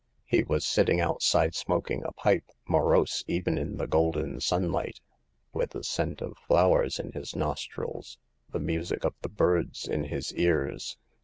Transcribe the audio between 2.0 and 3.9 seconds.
a pipe, morose even in the